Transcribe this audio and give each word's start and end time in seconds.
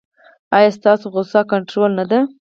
ایا 0.55 0.69
ستاسو 0.77 1.05
غوسه 1.13 1.41
کنټرول 1.51 1.91
نه 1.99 2.05
ده؟ 2.11 2.19